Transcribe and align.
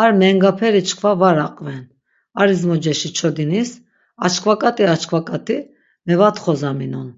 Ar 0.00 0.10
mengaperi 0.20 0.82
çkva 0.88 1.12
var 1.20 1.38
aqven 1.46 1.84
ar 2.40 2.48
izmoceşi 2.54 3.10
çodinis, 3.16 3.70
açkvaǩati 4.24 4.84
açkvaǩati 4.94 5.56
mevatxozaminon. 6.06 7.08